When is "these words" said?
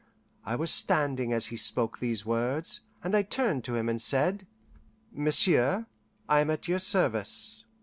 1.99-2.79